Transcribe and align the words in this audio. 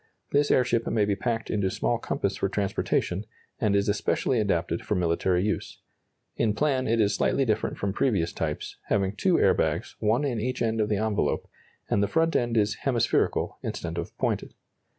This 0.31 0.49
airship 0.49 0.87
may 0.87 1.05
be 1.05 1.15
packed 1.15 1.51
into 1.51 1.69
small 1.69 1.99
compass 1.99 2.35
for 2.37 2.49
transportation, 2.49 3.23
and 3.59 3.75
is 3.75 3.87
especially 3.87 4.39
adapted 4.39 4.81
for 4.83 4.95
military 4.95 5.43
use. 5.45 5.77
In 6.37 6.55
plan 6.55 6.87
it 6.87 6.99
is 6.99 7.13
slightly 7.13 7.45
different 7.45 7.77
from 7.77 7.93
previous 7.93 8.33
types, 8.33 8.77
having 8.87 9.15
two 9.15 9.39
air 9.39 9.53
bags, 9.53 9.97
one 9.99 10.23
in 10.25 10.41
each 10.41 10.59
end 10.59 10.81
of 10.81 10.89
the 10.89 10.97
envelope, 10.97 11.47
and 11.87 12.01
the 12.01 12.07
front 12.07 12.35
end 12.35 12.57
is 12.57 12.77
hemispherical 12.77 13.59
instead 13.61 13.99
of 13.99 14.17
pointed. 14.17 14.55